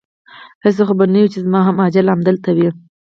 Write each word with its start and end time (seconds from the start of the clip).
هسې 0.63 0.81
خو 0.87 0.93
به 0.99 1.05
نه 1.13 1.19
وي 1.21 1.29
چې 1.33 1.39
زما 1.45 1.59
هم 1.67 1.75
اجل 1.85 2.05
همدلته 2.13 2.49
وي؟ 2.57 2.69